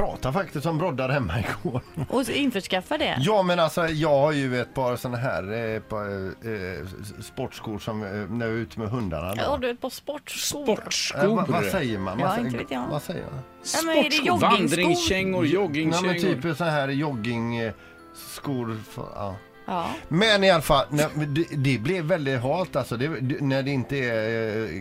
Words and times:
pratade 0.00 0.32
faktiskt 0.32 0.66
om 0.66 0.78
broddar 0.78 1.08
hemma 1.08 1.34
igår. 1.38 1.80
Och 2.08 2.28
införskaffa 2.30 2.98
det. 2.98 3.16
Ja 3.20 3.42
men 3.42 3.60
alltså 3.60 3.86
jag 3.88 4.18
har 4.18 4.32
ju 4.32 4.60
ett 4.60 4.74
par 4.74 4.96
sådana 4.96 5.18
här 5.18 5.74
eh, 5.74 5.80
par, 5.80 6.26
eh, 6.26 6.86
sportskor 7.22 7.78
som 7.78 8.02
eh, 8.02 8.08
när 8.10 8.46
jag 8.46 8.54
är 8.54 8.58
ute 8.58 8.80
med 8.80 8.88
hundarna. 8.88 9.34
Då. 9.34 9.42
Ja, 9.42 9.58
du 9.60 9.68
är 9.68 9.74
på 9.74 9.90
sportskor. 9.90 10.60
Eh, 10.60 10.64
Sportskor. 10.74 11.36
vad, 11.36 11.48
vad 11.48 11.64
säger 11.64 11.98
man? 11.98 12.18
Ja, 12.18 12.24
Vad 12.26 12.34
säger- 12.34 12.46
inte 12.46 12.58
vet 12.58 12.70
jag. 12.70 12.86
Vad 12.90 13.02
säger 13.02 13.24
man? 13.24 13.40
Ja, 13.62 13.66
Sportskor, 13.66 14.38
vandringskängor, 14.38 15.46
joggingkängor. 15.46 16.06
men 16.06 16.42
typ 16.42 16.56
så 16.56 16.64
här 16.64 16.88
joggingskor. 16.88 18.76
För, 18.90 19.06
ja. 19.14 19.36
Ja. 19.66 19.90
Men 20.08 20.44
i 20.44 20.50
alla 20.50 20.62
fall, 20.62 20.86
det, 21.26 21.44
det 21.56 21.78
blev 21.78 22.04
väldigt 22.04 22.40
halt 22.42 22.76
alltså. 22.76 22.96
Det, 22.96 23.08
när 23.40 23.62
det 23.62 23.70
inte 23.70 23.96
är 23.96 24.62
eh, 24.64 24.80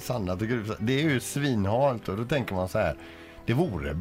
sandat 0.00 0.42
och 0.42 0.48
grusat. 0.48 0.76
Det 0.80 0.92
är 1.00 1.02
ju 1.02 1.20
svinhalt 1.20 2.08
och 2.08 2.16
då 2.16 2.24
tänker 2.24 2.54
man 2.54 2.68
så 2.68 2.78
här. 2.78 2.96
Det 3.50 3.54
vore, 3.54 3.96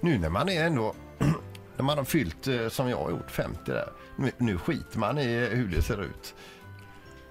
nu 0.00 0.18
när 0.18 0.28
man 0.28 0.48
är 0.48 0.64
ändå, 0.66 0.94
när 1.76 1.84
man 1.84 1.98
har 1.98 2.04
fyllt 2.04 2.46
eh, 2.46 2.68
som 2.68 2.88
jag 2.88 2.96
har 2.96 3.10
gjort 3.10 3.30
50 3.30 3.58
där. 3.66 3.88
Nu, 4.16 4.30
nu 4.38 4.58
skiter 4.58 4.98
man 4.98 5.18
i 5.18 5.46
hur 5.46 5.68
det 5.68 5.82
ser 5.82 6.02
ut. 6.02 6.34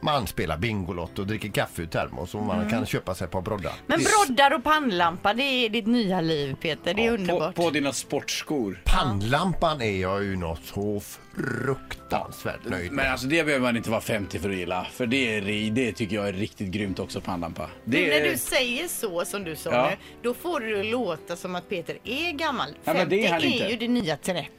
Man 0.04 0.28
spelar 0.28 0.58
Bingolotto 0.58 1.22
och 1.22 1.28
dricker 1.28 1.50
kaffe 1.50 1.82
ur 1.82 1.86
termos 1.86 2.36
och 2.36 2.44
man 2.44 2.70
kan 2.70 2.86
köpa 2.86 3.16
sig 3.16 3.26
ett 3.26 3.32
par 3.32 3.42
broddar. 3.42 3.74
Men 3.88 4.00
broddar 4.00 4.54
och 4.54 4.64
pannlampa, 4.64 5.34
det 5.34 5.44
är 5.44 5.70
ditt 5.70 5.88
nya 5.88 6.22
liv 6.22 6.56
Peter. 6.62 6.94
Det 6.94 7.06
är 7.06 7.10
På, 7.10 7.14
underbart. 7.16 7.56
på 7.56 7.70
dina 7.70 7.92
sportskor. 7.94 8.82
Pannlampan 8.86 9.82
är 9.82 10.02
jag 10.02 10.24
ju 10.24 10.36
något 10.36 10.60
så 10.66 11.02
fruktansvärt 11.36 12.66
nöjd 12.66 12.92
med. 12.92 13.04
Men 13.04 13.12
alltså 13.12 13.28
det 13.28 13.44
behöver 13.44 13.64
man 13.66 13.78
inte 13.78 13.90
vara 13.90 14.02
50 14.02 14.40
för 14.40 14.50
att 14.50 14.56
gilla. 14.56 14.88
För 14.92 15.06
det, 15.06 15.36
är, 15.38 15.72
det 15.72 15.92
tycker 15.92 16.16
jag 16.16 16.28
är 16.28 16.34
riktigt 16.34 16.68
grymt 16.72 17.00
också, 17.00 17.22
pannlampa. 17.22 17.70
Det 17.86 18.02
när 18.08 18.12
är, 18.22 18.30
du 18.32 18.38
säger 18.38 18.88
så 18.88 19.26
som 19.26 19.44
du 19.44 19.56
sa 19.56 19.70
Ja. 19.72 19.90
nu, 19.90 19.96
då 20.22 20.34
får 20.34 20.60
du 20.60 20.76
det 20.76 20.84
låta 20.84 21.36
som 21.36 21.56
att 21.56 21.70
Peter 21.70 21.98
är 22.04 22.32
gammal. 22.32 22.68
50 22.68 22.80
Ja, 22.86 22.94
men 22.94 23.10
det 23.10 23.26
är 23.26 23.32
han 23.32 23.44
inte. 23.44 23.66
ju 23.66 23.78
det 23.78 23.88
nya 23.88 24.18
30. 24.18 24.50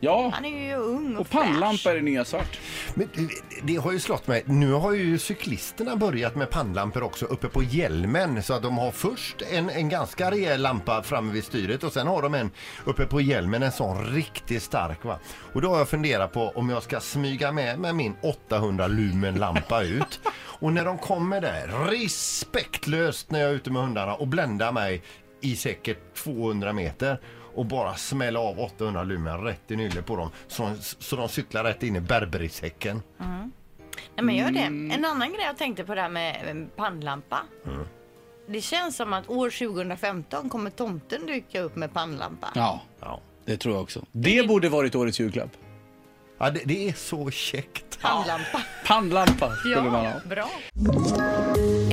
Ja. 0.00 0.30
Han 0.34 0.44
är 0.44 0.68
ju 0.68 0.74
ung 0.74 1.14
och, 1.14 1.20
och 1.20 1.30
pannlampa 1.30 1.90
är 1.90 1.94
det 1.94 2.02
nya 2.02 2.24
svart. 2.24 2.58
Men 2.94 3.08
det, 3.14 3.28
det 3.62 3.76
har 3.76 3.92
ju 3.92 4.00
slått 4.00 4.26
mig. 4.26 4.42
Nu 4.46 4.72
har 4.72 4.92
ju 4.92 5.18
cyklisterna 5.18 5.96
börjat 5.96 6.36
med 6.36 6.50
pannlampor 6.50 7.02
också 7.02 7.26
uppe 7.26 7.48
på 7.48 7.62
hjälmen. 7.62 8.42
Så 8.42 8.54
att 8.54 8.62
de 8.62 8.78
har 8.78 8.90
först 8.90 9.42
en, 9.52 9.70
en 9.70 9.88
ganska 9.88 10.30
rejäl 10.30 10.62
lampa 10.62 11.02
framme 11.02 11.32
vid 11.32 11.44
styret 11.44 11.84
och 11.84 11.92
sen 11.92 12.06
har 12.06 12.22
de 12.22 12.34
en 12.34 12.50
uppe 12.84 13.06
på 13.06 13.20
hjälmen, 13.20 13.62
en 13.62 13.72
sån 13.72 14.06
riktigt 14.06 14.62
stark 14.62 15.04
va. 15.04 15.18
Och 15.52 15.62
då 15.62 15.68
har 15.68 15.78
jag 15.78 15.88
funderat 15.88 16.32
på 16.32 16.52
om 16.54 16.70
jag 16.70 16.82
ska 16.82 17.00
smyga 17.00 17.52
med 17.52 17.78
med 17.78 17.94
min 17.94 18.16
800 18.22 18.86
lumen 18.86 19.34
lampa 19.34 19.82
ut. 19.82 20.20
Och 20.62 20.72
när 20.72 20.84
de 20.84 20.98
kommer 20.98 21.40
där, 21.40 21.86
respektlöst 21.90 23.30
när 23.30 23.40
jag 23.40 23.50
är 23.50 23.54
ute 23.54 23.70
med 23.70 23.82
hundarna 23.82 24.14
och 24.14 24.28
bländar 24.28 24.72
mig 24.72 25.02
i 25.42 25.56
säkert 25.56 26.14
200 26.14 26.72
meter 26.72 27.18
och 27.54 27.66
bara 27.66 27.94
smälla 27.94 28.40
av 28.40 28.60
800 28.60 29.02
lumen 29.04 29.40
rätt 29.44 29.70
i 29.70 29.76
nyllet 29.76 30.06
på 30.06 30.16
dem 30.16 30.30
så, 30.48 30.70
så 30.80 31.16
de 31.16 31.28
cyklar 31.28 31.64
rätt 31.64 31.82
in 31.82 31.96
i 31.96 32.00
berberishäcken. 32.00 33.02
Nej, 34.14 34.24
men 34.24 34.34
gör 34.36 34.50
det. 34.50 34.60
Mm. 34.60 34.90
En 34.90 35.04
annan 35.04 35.32
grej 35.32 35.44
jag 35.44 35.56
tänkte 35.58 35.84
på 35.84 35.94
det 35.94 36.00
här 36.00 36.08
med 36.08 36.76
pannlampa. 36.76 37.40
Det 38.46 38.60
känns 38.60 38.96
som 38.96 39.12
att 39.12 39.28
år 39.30 39.50
2015 39.50 40.48
kommer 40.48 40.70
tomten 40.70 41.26
dyka 41.26 41.60
upp 41.60 41.76
med 41.76 41.92
pannlampa. 41.94 42.48
Ja, 42.54 42.80
Ja. 43.00 43.20
det 43.44 43.56
tror 43.56 43.74
jag 43.74 43.82
också. 43.82 44.04
Det 44.12 44.48
borde 44.48 44.68
varit 44.68 44.94
årets 44.94 45.20
julklapp. 45.20 45.50
Ja, 46.38 46.50
det, 46.50 46.60
det 46.64 46.88
är 46.88 46.92
så 46.92 47.30
käckt. 47.30 48.00
Pannlampa. 48.00 48.62
Pannlampa 48.86 49.50
skulle 49.56 49.82
man 49.82 49.90
ha. 49.94 50.04
Ja, 50.04 50.20
bra. 50.28 50.48